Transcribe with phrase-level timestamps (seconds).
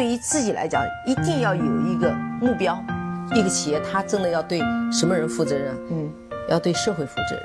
[0.00, 2.10] 对于自己来讲，一定要有一个
[2.40, 2.82] 目标。
[3.34, 4.58] 一个企业，它真的要对
[4.90, 5.76] 什么人负责任？
[5.90, 6.10] 嗯，
[6.48, 7.44] 要对社会负责任，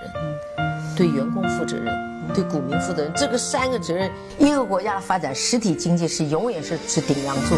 [0.60, 1.94] 嗯，对员工负责任，
[2.34, 3.12] 对股民负责任。
[3.14, 7.56] 这个三个责任，一个国家的发展，实体经济是永远是是顶梁柱。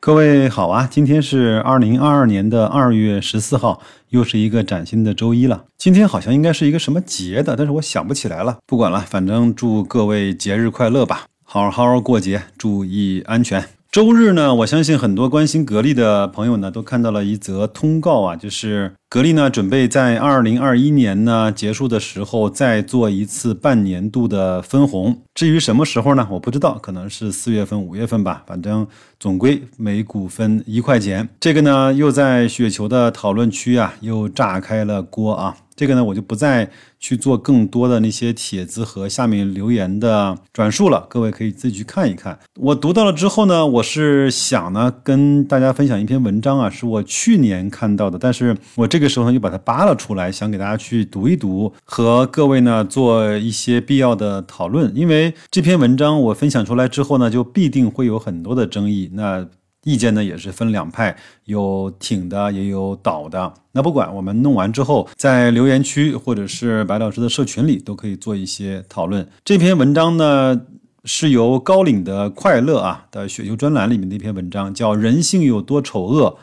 [0.00, 5.66] 各位好啊，今天是二零二二年的二月十四号，又是一个崭新的周一了。
[5.76, 8.56] 今天好像应该是一个什么节的，但是我想不起来了。
[8.66, 13.64] 不管了，反正祝各位节日快乐吧，好好过节，注意安全。
[13.92, 25.22] 周日呢，我相信很多关心格力的朋友呢，都看到了一则通告啊，就是格力呢准备在二零二一年呢结束的时候再做一次半年度的分红。
[25.32, 28.42] 至于什么时候呢，我不知道，可能是四月份、五月份吧。
[28.46, 28.86] 反正
[29.20, 31.28] 总归每股分一块钱。
[31.38, 35.56] 这个呢，又在雪球的讨论区啊，又炸开了锅啊。
[35.76, 42.38] 这个呢，我就不再去做更多的那些帖子和下面留言的转述了，各位可以自己去看一看。
[42.58, 54.90] 我读到了之后呢，我是想呢跟大家分享一篇文章啊，是我去年看到的，但是我这个这时候呢又把它扒了出来，想给大家去读一读，和各位呢做一些必要的讨论。
[54.96, 59.08] 因为这篇文章我分享出来之后呢，就必定会有很多的争议。
[59.12, 59.46] 那
[59.84, 63.54] 意见呢也是分两派，有挺的，也有倒的。
[63.70, 69.28] 那不管我们弄完之后，在留言区或者是白老师的社群里，都可以做一些讨论。
[69.44, 70.62] 这篇文章呢
[71.04, 76.36] 是由高岭的快乐啊的雪球专栏里面的一篇文章，叫《人性有多丑恶，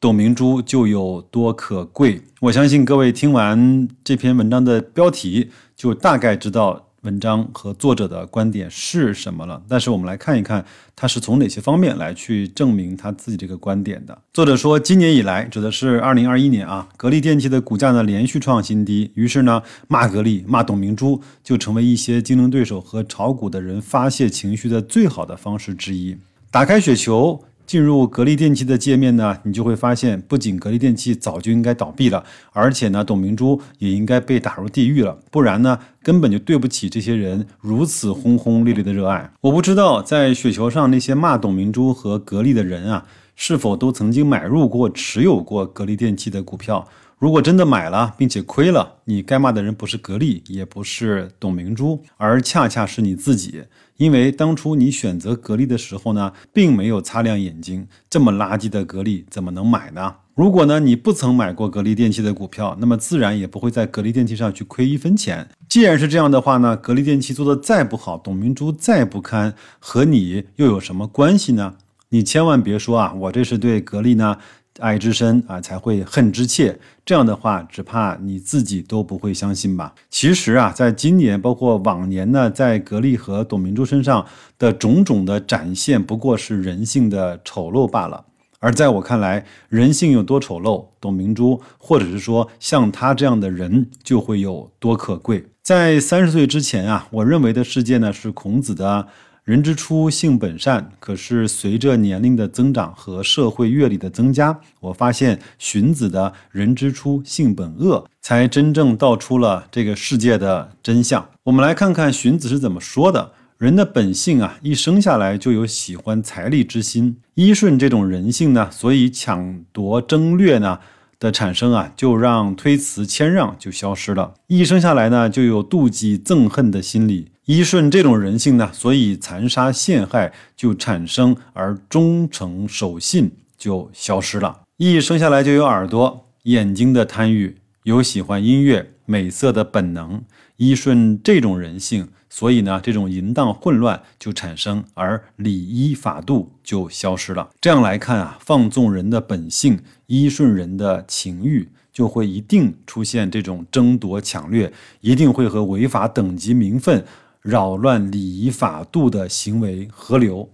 [0.00, 2.18] 董明珠就有多可贵》。
[2.40, 6.82] 我相信各位听完这篇文章的标题，就大概知道。
[7.02, 9.62] 文章和作者的观点是什么了？
[9.68, 10.64] 但是我们来看一看，
[10.96, 14.18] 他是从哪些方面来去证明他自己这个观点的。
[14.32, 26.16] 作者说，今年以来，指的是二零二一年啊，格力电器的股价呢连续创新低，于是呢，骂格力、骂董明珠就成为一些竞争对手和炒股的人发泄情绪的最好的方式之一。
[26.50, 27.44] 打开雪球。
[27.66, 39.30] 进入格力电器的界面呢，你就会发现，不仅格力电器早就应该倒闭了，而且呢，董明珠也应该被打入地狱了，不然呢，根本就对不起这些人如此轰轰烈烈的热爱。
[39.40, 43.04] 我不知道在雪球上那些骂董明珠和格力的人啊，
[43.34, 46.86] 是否都曾经买入过、持有过格力电器的股票。
[47.18, 53.62] 如果真的买了并且亏了，你该骂的人不是格力，也不是董明珠，而恰恰是你自己。
[53.96, 60.16] 因为当初你选择格力的时候呢，并没有擦亮眼睛，这么垃圾的格力怎么能买呢？
[60.34, 65.48] 如果呢你不曾买过格力电器的股票，那么自然也不会在格力电器上去亏一分钱。
[65.66, 71.76] 既然是这样的话呢，格力电器做的再不好，董明珠再不堪，和你又有什么关系呢？
[72.10, 74.36] 你千万别说啊，我这是对格力呢。
[74.78, 76.78] 爱之深啊，才会恨之切。
[77.04, 79.94] 这样的话，只怕你自己都不会相信吧。
[80.10, 84.26] 其实啊，在今年，包括往年呢，在格力和董明珠身上
[84.58, 88.24] 的种种的展现，不过是人性的丑陋罢了。
[88.58, 95.46] 而在我看来，人性有多丑陋，董明珠或者是说像他这样的人就会有多可贵。
[95.62, 99.08] 在三十岁之前啊，我认为的世界呢，是孔子的。
[99.46, 100.90] 人之初，性本善。
[100.98, 111.24] 可是随着年龄的增长和社会阅历的增加，我发现荀子的“人之初，性本恶”才真正道出了这个世界的真相。
[111.44, 120.80] 我们来看看荀子是怎么说的：人的本性啊，一生下来就有喜欢财力之心，依顺这种人性呢，所以抢夺争掠呢
[121.20, 124.34] 的产生啊，就让推辞谦让就消失了。
[124.48, 127.28] 一生下来呢，就有妒忌憎恨的心理。
[127.46, 134.62] 依顺这种人性呢，所以残杀陷害就产生，而忠诚守信就消失了。
[134.78, 140.20] 一生下来就有耳朵、眼睛的贪欲，有喜欢音乐、美色的本能。
[140.56, 147.50] 依顺这种人性，所以呢，这种淫荡混乱就产生，而礼仪法度就消失了。
[147.60, 151.68] 这样来看啊，放纵人的本性，依顺人的情欲。
[151.92, 154.70] 就会一定出现这种争夺抢掠，
[155.00, 157.02] 一定会和违法等级名分。
[157.46, 160.50] 扰乱礼仪法度的行为合流，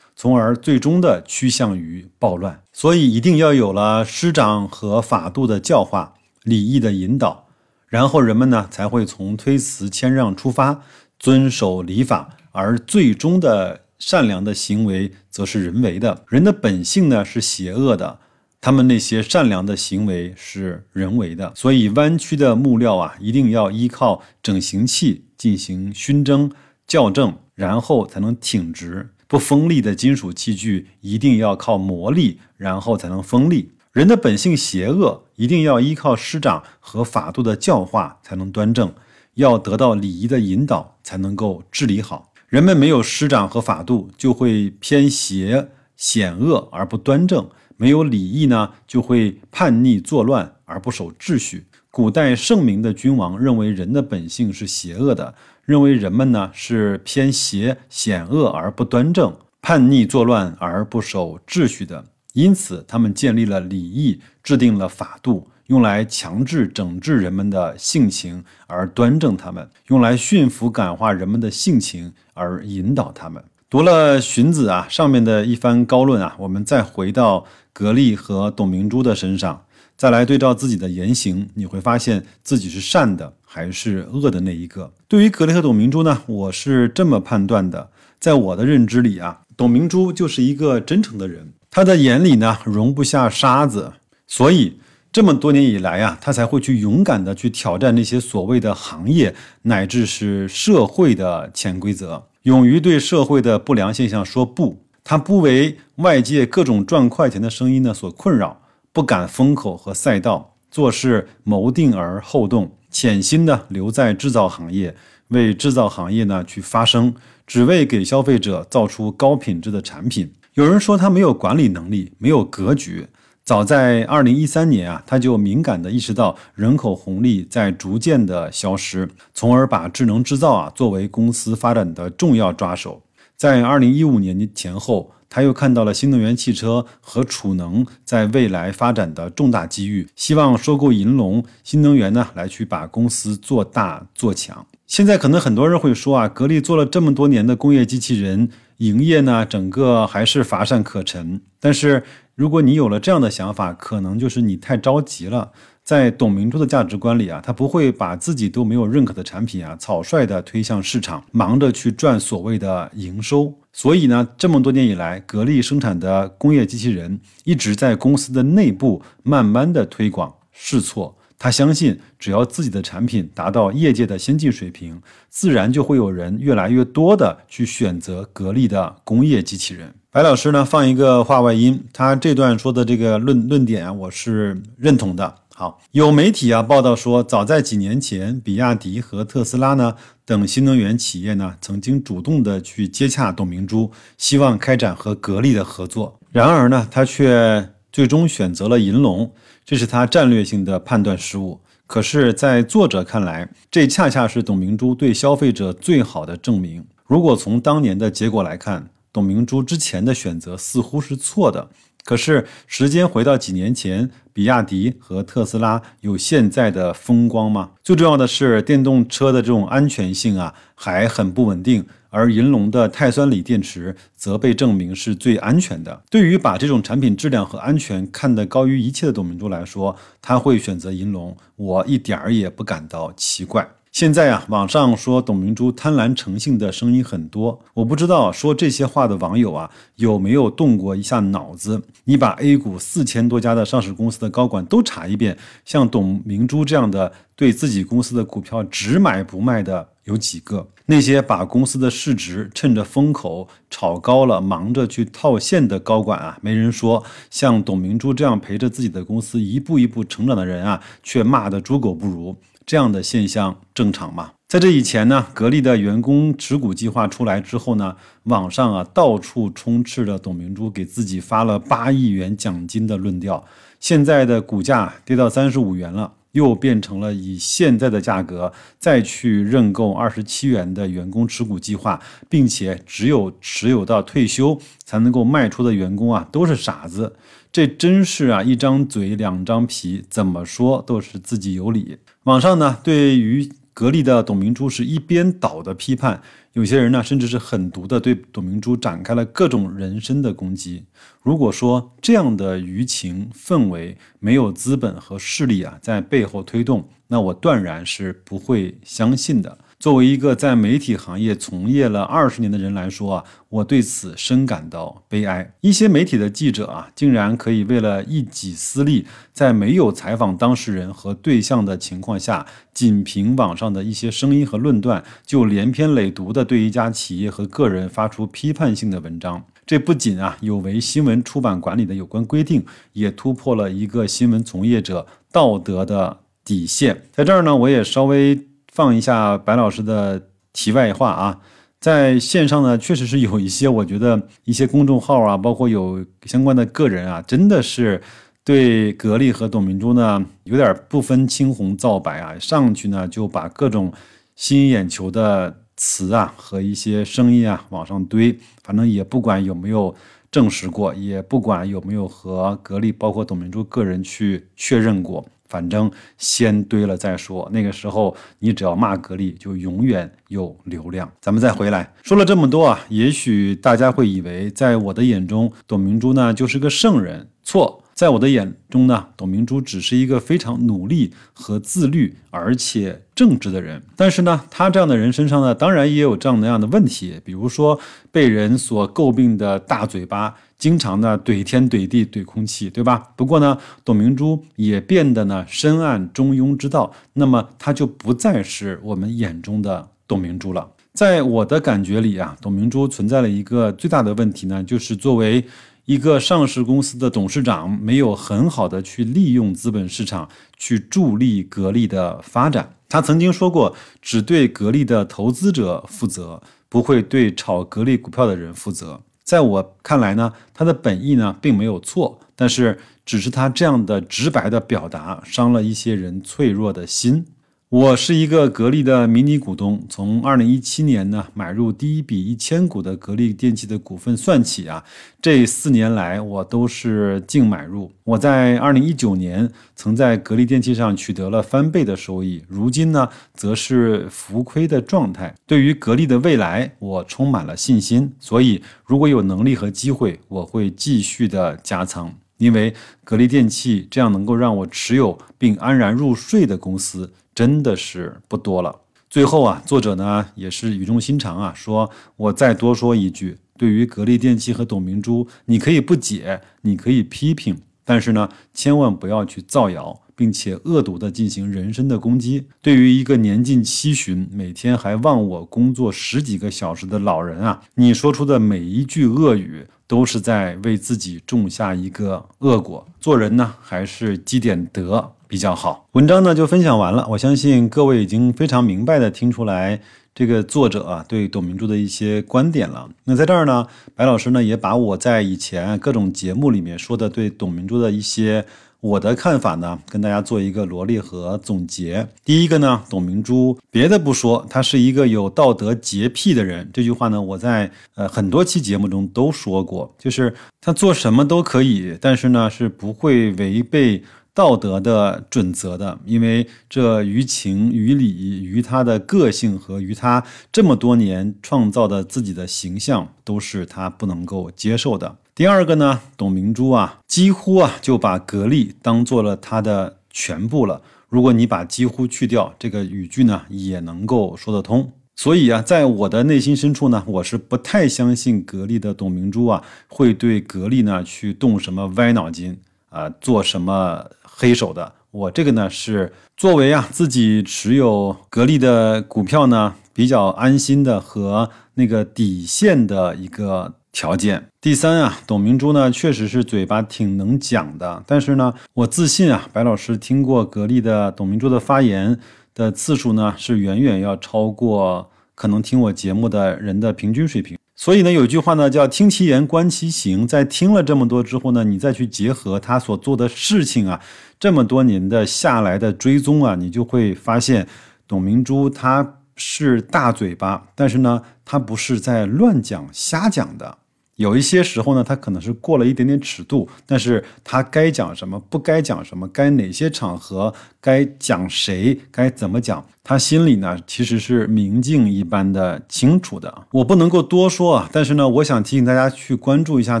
[0.14, 2.62] 从而最终的趋向于暴乱。
[2.72, 6.14] 所以一定要有了师长和法度的教化、
[6.44, 7.48] 礼仪的引导，
[7.88, 10.82] 然后人们呢才会从推辞谦让出发，
[11.18, 16.24] 遵守礼法，而最终的善良的行为则是人为的。
[16.28, 18.20] 人的本性呢是邪恶的。
[18.60, 26.50] 他们那些善良的行为是人为的，所以弯曲的木料啊，一定要依靠整形器进行熏蒸
[26.86, 33.72] 校正，然后才能挺直；不锋利的金属器具一定要靠磨砺，然后才能锋利。
[33.92, 38.92] 人的本性邪恶，一定要依靠师长和法度的教化才能端正，
[39.34, 42.32] 要得到礼仪的引导才能够治理好。
[42.48, 47.46] 人们没有师长和法度，就会偏邪险恶而不端正；
[47.76, 51.66] 没有礼义呢，就会叛逆作乱而不守秩序。
[51.96, 55.34] 古代圣明的君王认为人的本性是邪恶的，
[55.64, 62.04] 认为人们呢是偏邪险恶而不端正、叛逆作乱而不守秩序的，
[62.34, 65.48] 因此他们建立了礼义，制定了法度。
[65.68, 73.42] 用来强制整治人们的性情而端正他们，用来驯服感化人们的性情而引导他们。
[73.70, 79.64] 读了荀子啊上面的一番高论啊，我们再回到格力和董明珠的身上，
[79.96, 84.92] 再来对照自己的言行，你会发现自己是善的还是恶的那一个。
[85.08, 87.90] 对于格雷和董明珠呢，我是这么判断的，
[88.20, 93.92] 在我的认知里啊，董明珠就是一个真诚的人，她的眼里呢容不下沙子，
[94.26, 94.78] 所以。
[95.12, 104.84] 这么多年以来啊，他才会去勇敢的去挑战那些所谓的行业乃至是社会的潜规则，勇于对社会的不良现象说不。
[105.02, 108.60] 他不为外界各种赚快钱的声音呢所困扰，
[108.96, 114.96] 不赶风口和赛道，做事谋定而后动，潜心的留在制造行业，
[115.28, 117.14] 为制造行业呢去发声，
[117.46, 120.32] 只为给消费者造出高品质的产品。
[120.54, 123.06] 有人说他没有管理能力，没有格局。
[123.44, 133.02] 早在二零一三年啊，他就敏感地意识到人口红利在逐渐的消失，从而把智能制造啊作为公司发展的重要抓手。
[133.36, 144.66] 在二零一五年前后，他又看到了新能源汽车和储能在未来发展的重大机遇，希望收购银龙新能源呢，来去把公司做大做强。
[144.86, 148.48] 现在可能很多人会说啊，格力做了这么多年的工业机器人，
[148.78, 152.02] 营业呢整个还是乏善可陈，但是。
[152.36, 155.52] 如果你有了这样的想法，可能就是你太着急了。
[155.86, 163.54] 在董明珠的价值观里啊，他不会把自己都没有认可的产品啊草率的推向市场，忙着去赚所谓的营收。
[163.72, 171.16] 所以呢，这么多年以来，格力生产的工业机器人一直在公司的内部慢慢的推广试错。
[171.38, 175.00] 他相信，只要自己的产品达到业界的先进水平，
[175.30, 179.94] 自然就会有人越来越多的去选择格力的工业机器人。
[180.10, 185.32] 白老师呢，放一个话外音，他这段说的这个论论点啊，我是认同的。
[185.58, 189.94] 好，有媒体啊报道说，早在几年前，比亚迪和特斯拉呢
[190.26, 196.20] 等新能源企业呢，曾经主动的去接洽董明珠，希望开展和格力的合作。
[196.30, 199.32] 然而呢，他却最终选择了银龙，
[199.64, 201.58] 这是他战略性的判断失误。
[201.86, 206.84] 可是，在作者看来，这恰恰是董明珠对消费者最好的证明。
[207.06, 211.70] 如果从当年的结果来看，董明珠之前的选择似乎是错的，
[212.04, 217.70] 可是时间回到几年前，比亚迪和特斯拉有现在的风光吗？
[217.82, 226.02] 最重要的是，电动车的这种安全性啊还很不稳定，而银龙的钛酸锂电池则被证明是最安全的。
[226.10, 233.66] 对于把这种产品质量和安全看得高于一切的董明珠来说，他会选择银龙，我一点儿也不感到奇怪。
[233.96, 241.82] 现在啊，网上说董明珠贪婪成性的声音很多，我不知道说这些话的网友啊有没有动过一下脑子？
[242.04, 250.68] 你把 A 股四千多家的上市公司的高管都查一遍，像董明珠这样的对自己公司的股票只买不卖的有几个？
[250.84, 257.02] 那些把公司的市值趁着风口炒高了，忙着去套现的高管啊，没人说。
[257.30, 262.36] 像董明珠这样陪着自己的公司一步一步成长的人啊，却骂得猪狗不如。
[262.66, 264.32] 这样的现象正常吗？
[264.48, 273.44] 在这以前呢，格力的员工持股计划出来之后呢，网上啊到处充斥着董明珠给自己发了八亿元奖金的论调。
[273.78, 287.16] 现在的股价跌到三十五元了，又变成了以现在的价格再去认购二十七元的员工持股计划，并且只有持有到退休才能够卖出的员工啊，都是傻子。
[287.50, 291.96] 这真是啊，一张嘴两张皮，怎么说都是自己有理。
[292.24, 296.22] 网上呢，对于格力的董明珠是一边倒的批判，
[296.54, 300.86] 有些人呢，甚至是狠毒的对董明珠展开了各种人身的攻击。
[301.20, 309.58] 如果说这样的舆情氛围没有资本和势力啊在背后推动，那我断然是不会相信的。
[309.86, 315.54] 作为一个在媒体行业从业了二十年的人来说啊，我对此深感到悲哀。
[315.60, 329.44] 一些媒体的记者啊，竟然可以为了一己私利，在没有采访当事人和对象的情况下，仅凭网上的一些声音和论断，就连篇累牍地对一家企业和个人发出批判性的文章。
[329.64, 337.04] 这不仅啊有违新闻出版管理的有关规定，也突破了一个新闻从业者道德的底线。
[337.12, 338.45] 在这儿呢，我也稍微。
[338.76, 341.40] 放一下白老师的题外话啊，
[341.80, 348.02] 在线上呢，确实是有一些，我觉得一些公众号啊，包括有相关的个人啊，真的是
[348.44, 353.90] 对格力和董明珠呢有点不分青红皂白啊，上去呢就把各种
[354.34, 359.94] 吸引眼球的词啊和一些声音啊往上堆，反正也不管有没有
[360.30, 365.24] 证实过，也不管有没有和格力包括董明珠个人去确认过。
[365.48, 367.48] 反正先堆了再说。
[367.52, 371.10] 那个时候，你只要骂格力，就永远有流量。
[371.20, 377.28] 咱们再回来说了这么多啊，也许大家会以为，在我的眼中，董明珠呢就是个圣人。
[377.42, 383.80] 错，在我的眼中呢，董明珠只是一个非常努力和自律，而且正直的人。
[383.94, 387.78] 但是呢，他这样的人身上呢，当然也有这样那样的问题，比如说
[388.10, 390.34] 被人所诟病的大嘴巴。
[390.58, 393.12] 经常呢怼天怼地怼空气，对吧？
[393.16, 400.70] 不过呢，董明珠也变得呢深谙中庸之道，那么她就不再是我们眼中的董明珠了。
[400.94, 405.44] 在我的感觉里啊，董明珠存在了一个最大的问题呢，就是作为
[405.84, 412.74] 一个上市公司的董事长，没有很好的去利用资本市场去助力格力的发展。
[412.88, 419.02] 他曾经说过，只对格力的投资者负责，不会对炒格力股票的人负责。
[419.26, 427.26] 在我看来呢，他的本意呢并没有错，但是只是他这样的直白的表达伤了一些人脆弱的心。
[427.68, 434.84] 我是一个格力的迷你股东，从二零一七年呢买入第一笔一千股的格力电器的股份算起啊，
[435.20, 437.90] 这四年来我都是净买入。
[438.04, 445.34] 我在二零一九年曾在格力电器上取得了翻倍的收益，如今呢则是浮亏的状态。
[445.44, 457.12] 对于格力的未来，我充满了信心，所以如果有能力和机会，我会继续的加仓，因为格力电器这样能够让我持有并安然入睡的公司。
[457.36, 458.74] 真的是不多了。
[459.10, 472.46] 最后啊，作者呢也是语重心长啊，说我再多说一句，对于格力电器和董明珠，你可以不解，你可以批评，但是呢，千万不要去造谣，并且恶毒的进行人身的攻击。
[472.62, 482.88] 对于一个年近七旬，每天还忘我工作十几个小时的老人啊，你说出的每一句恶语，都是在为自己种下一个恶果。
[482.98, 485.12] 做人呢，还是积点德。
[485.28, 487.06] 比较好，文章呢就分享完了。
[487.10, 489.80] 我相信各位已经非常明白的听出来
[490.14, 492.88] 这个作者啊对董明珠的一些观点了。
[493.04, 498.44] 那在这儿呢，白老师呢也把我在以前各种节目里面说的对董明珠的一些
[498.80, 502.06] 我的看法呢，跟大家做一个罗列和总结。
[502.24, 506.70] 第一个呢，董明珠别的不说，她是一个有道德洁癖的人。
[506.72, 514.04] 这句话呢，我在呃很多期节目中都说过，就是她做什么都可以，但是呢是不会违背。
[514.36, 525.16] 道德的准则的，因为这于情于理于他的个性和于他这么多年创造的自己的形象，都是他不能够接受的。
[525.34, 530.82] 第二个呢，董明珠啊，几乎啊就把格力当做了他的全部了。
[531.08, 534.92] 如果你把几乎去掉，这个语句呢也能够说得通。
[535.14, 542.58] 所以啊，在我的内心深处呢，我是不太相信格力的董明珠啊会对格力呢去动什么歪脑筋
[542.96, 544.10] 啊，做什么。
[544.38, 554.48] 黑手的，我这个呢是作为啊自己持有格力的股票呢比较安心的和那个底线的一个条件。
[554.60, 562.20] 第三啊，董明珠呢确实是嘴巴挺能讲的，但是呢我自信啊，白老师听过格力的董明珠的发言
[562.52, 567.55] 的次数呢是远远要超过可能听我节目的人的平均水平。
[567.86, 570.26] 所以呢，有句话呢叫“听其言，观其行”。
[570.26, 574.00] 在听了这么多之后呢，你再去结合他所做的事情啊，
[574.40, 577.68] 这么多年的下来的追踪啊，你就会发现，
[578.08, 583.78] 董明珠她是大嘴巴，但是呢，她不是在乱讲瞎讲的。
[584.16, 596.66] 有一些时候呢，他可能是过了一点点尺度，但是他该讲什么，不该讲什么，该哪些场合该讲谁，该怎么讲，他心里呢其实是明镜一般的清楚的。
[596.72, 600.00] 我不能够多说啊，但是呢，我想提醒大家去关注一下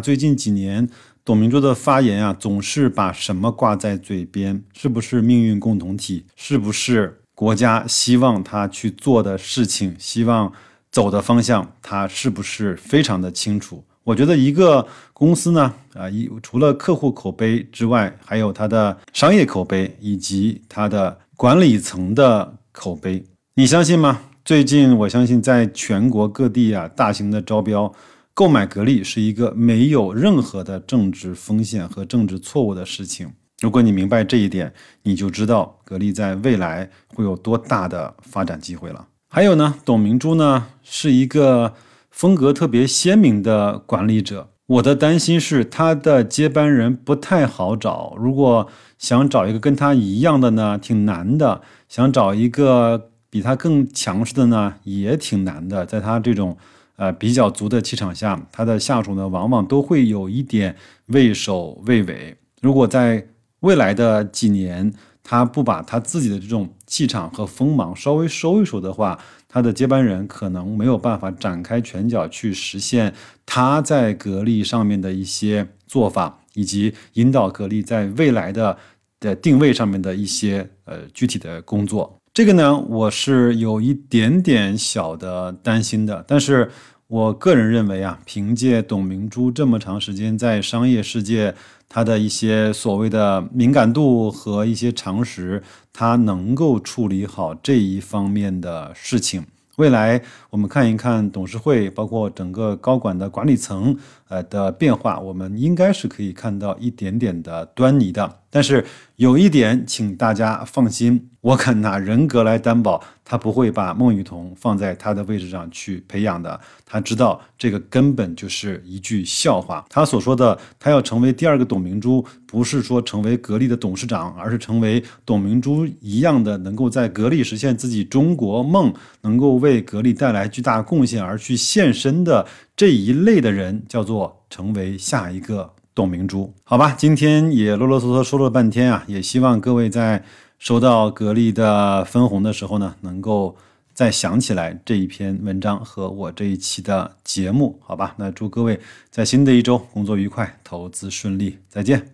[0.00, 0.88] 最近几年
[1.22, 10.50] 董明珠的发言啊，总是把什么挂在嘴边，是不是命运共同体，是不是国家希望他去做的事情，希望
[10.90, 13.84] 走的方向，他是不是非常的清楚？
[14.06, 23.24] 我觉得一个公司呢，啊，一除了客户口碑之外，还有它的商业口碑以及它的管理层的口碑，
[23.56, 24.20] 你相信吗？
[24.44, 27.92] 最近我相信在全国各地啊，大型的招标
[28.32, 33.28] 购买格力是一个没有任何的政治风险和政治错误的事情。
[33.60, 34.72] 如果你明白这一点，
[35.02, 39.04] 你就知道格力在未来会有多大的发展机会了。
[39.28, 41.74] 还有呢，董明珠呢是一个
[42.16, 44.48] 风格特别鲜明的管理者。
[44.68, 48.14] 我的担心是，他的接班人不太好找。
[48.16, 55.84] 如果想找一个跟他一样的呢，挺难的；想找一个比他更强势的呢，也挺难的。
[55.84, 56.56] 在他这种
[56.96, 60.74] 呃比较足的气场下，他的下属呢，往往都会有一点
[61.08, 62.34] 畏首畏尾。
[62.62, 63.26] 如果在
[63.60, 64.90] 未来的几年，
[65.28, 69.18] 他不把他自己的这种气场和锋芒稍微收一收的话，
[69.48, 73.12] 他的接班人可能没有办法展开拳脚去实现
[73.44, 78.78] 他在格力上面的一些做法，以及引导格力在未来的
[79.18, 82.16] 的定位上面的一些呃具体的工作。
[82.32, 86.24] 这个呢，我是有一点点小的担心的。
[86.28, 86.70] 但是
[87.08, 91.54] 我个人认为啊，凭借董明珠这么长时间在商业世界，
[91.88, 95.62] 他的一些所谓的敏感度和一些常识。
[95.92, 99.46] 他能够处理好这一方面的事情。
[99.76, 100.20] 未来
[100.50, 103.96] 我们看一看董事会，包括整个高管的管理层，
[104.28, 108.40] 呃的变化，我们应该是可以看到一点点的端倪的。
[108.50, 108.84] 但是
[109.16, 111.30] 有一点，请大家放心。
[111.42, 116.58] 我敢拿人格来担保，他不会把孟雨桐放在他的位置上去培养的。
[116.84, 119.84] 他知道这个根本就是一句笑话。
[119.88, 132.44] 他所说的他要成为第二个董明珠，不是说成为格力的董事长，而是成为董明珠一样的，能够在格力实现自己中国梦，能够为格力带来巨大贡献而去献身的
[132.76, 136.52] 这一类的人，叫做成为下一个董明珠。
[136.62, 140.22] 好吧，今天也啰啰嗦嗦说了半天啊，也希望各位在。
[140.58, 143.54] 收到格力的分红的时候呢，能够
[143.92, 148.14] 再想起来这一篇文章和我这一期的节目，好吧？
[148.16, 148.80] 那祝各位
[149.10, 152.08] 在新的一周工作愉快，投资顺利，再见。